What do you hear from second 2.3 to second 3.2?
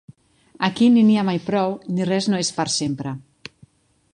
no és per sempre.